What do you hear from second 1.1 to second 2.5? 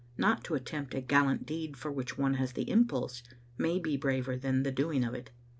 lant deed for which one